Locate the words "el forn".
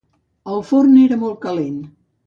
0.53-0.97